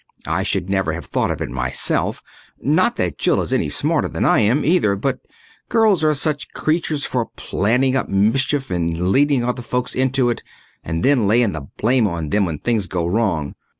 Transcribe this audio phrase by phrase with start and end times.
[0.25, 2.23] I should never have thought of it myself
[2.59, 5.19] not that Jill is any smarter than I am, either, but
[5.69, 10.41] girls are such creatures for planning up mischief and leading other folks into it
[10.83, 13.53] and then laying the blame on them when things go wrong.